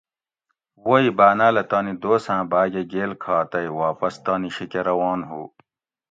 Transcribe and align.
ووئ 0.87 1.07
باٞناٞلہ 1.17 1.63
تانی 1.69 1.93
دوست 2.01 2.27
آۤں 2.33 2.43
بھاٞگٞہ 2.51 2.81
گیل 2.91 3.11
کھا 3.23 3.37
تئ 3.51 3.67
واپس 3.81 4.13
تانی 4.25 4.49
شی 4.55 4.65
کٞہ 4.71 4.81
روان 4.87 5.19
ہُو 5.29 5.41